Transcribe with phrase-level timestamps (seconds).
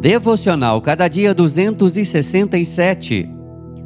[0.00, 3.28] Devocional Cada Dia 267.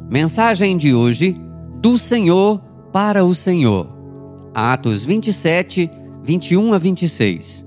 [0.07, 1.35] Mensagem de hoje:
[1.79, 2.61] Do Senhor
[2.91, 3.87] para o Senhor.
[4.53, 5.89] Atos 27,
[6.23, 7.65] 21 a 26.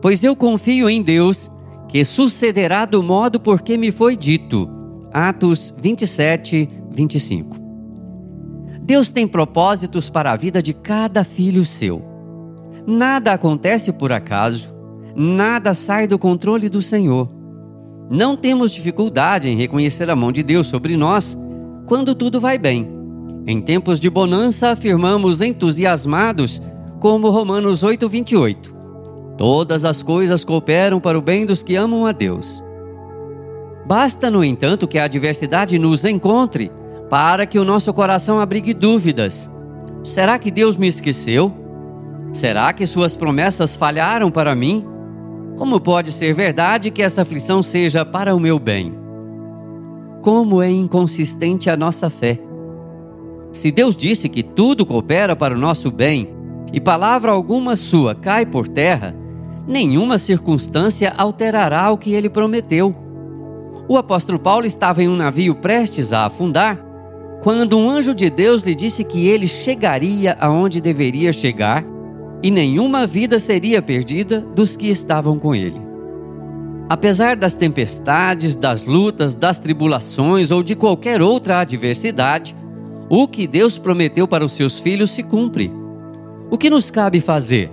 [0.00, 1.50] Pois eu confio em Deus,
[1.90, 4.66] que sucederá do modo por que me foi dito.
[5.12, 7.58] Atos 27, 25.
[8.80, 12.02] Deus tem propósitos para a vida de cada filho seu.
[12.86, 14.72] Nada acontece por acaso,
[15.14, 17.41] nada sai do controle do Senhor.
[18.10, 21.36] Não temos dificuldade em reconhecer a mão de Deus sobre nós
[21.86, 22.88] quando tudo vai bem.
[23.46, 26.62] Em tempos de bonança, afirmamos entusiasmados,
[27.00, 28.72] como Romanos 8:28.
[29.36, 32.62] Todas as coisas cooperam para o bem dos que amam a Deus.
[33.84, 36.70] Basta, no entanto, que a adversidade nos encontre
[37.10, 39.50] para que o nosso coração abrigue dúvidas.
[40.04, 41.52] Será que Deus me esqueceu?
[42.32, 44.86] Será que suas promessas falharam para mim?
[45.56, 48.94] Como pode ser verdade que essa aflição seja para o meu bem?
[50.22, 52.38] Como é inconsistente a nossa fé.
[53.52, 56.34] Se Deus disse que tudo coopera para o nosso bem
[56.72, 59.14] e palavra alguma sua cai por terra,
[59.66, 62.94] nenhuma circunstância alterará o que ele prometeu.
[63.86, 66.82] O apóstolo Paulo estava em um navio prestes a afundar
[67.42, 71.84] quando um anjo de Deus lhe disse que ele chegaria aonde deveria chegar
[72.42, 75.80] e nenhuma vida seria perdida dos que estavam com ele.
[76.88, 82.54] Apesar das tempestades, das lutas, das tribulações ou de qualquer outra adversidade,
[83.08, 85.72] o que Deus prometeu para os seus filhos se cumpre.
[86.50, 87.70] O que nos cabe fazer?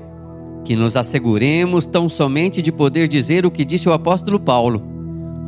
[0.63, 4.81] Que nos asseguremos tão somente de poder dizer o que disse o apóstolo Paulo: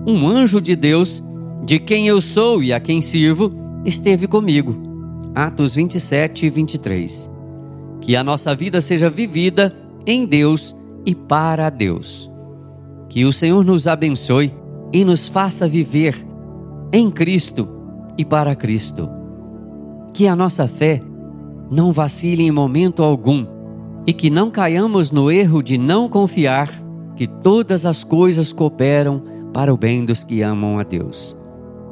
[0.07, 1.23] Um anjo de Deus,
[1.63, 3.53] de quem eu sou e a quem sirvo,
[3.85, 4.75] esteve comigo.
[5.35, 7.40] Atos 27 e 23
[8.01, 9.73] que a nossa vida seja vivida
[10.05, 12.29] em Deus e para Deus.
[13.07, 14.53] Que o Senhor nos abençoe
[14.91, 16.15] e nos faça viver
[16.91, 17.69] em Cristo
[18.17, 19.09] e para Cristo.
[20.13, 21.01] Que a nossa fé
[21.69, 23.45] não vacile em momento algum
[24.05, 26.69] e que não caiamos no erro de não confiar
[27.15, 31.37] que todas as coisas cooperam para o bem dos que amam a Deus.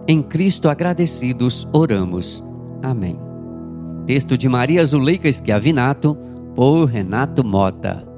[0.07, 2.43] Em Cristo agradecidos oramos.
[2.81, 3.28] Amém.
[4.09, 6.17] Texto de Maria Zuleika Schiavinato,
[6.55, 8.08] por Renato Mota.